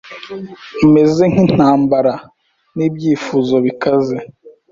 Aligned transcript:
umeze 0.85 1.23
nkintambara 1.31 2.13
nibyifuzo 2.75 3.55
bikaze 3.65 4.17